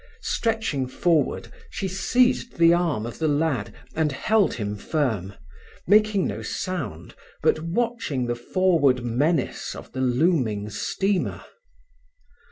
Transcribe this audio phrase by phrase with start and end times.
[0.23, 5.35] Stretching forward, she seized the arm of the lad and held him firm,
[5.85, 11.43] making no sound, but watching the forward menace of the looming steamer.